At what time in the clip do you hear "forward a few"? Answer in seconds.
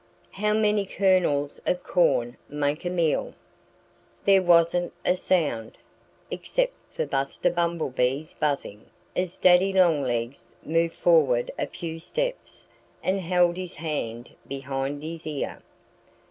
10.95-11.99